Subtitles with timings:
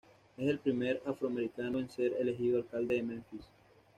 [0.35, 3.45] Es el primer afroamericano en ser elegido alcalde de Memphis.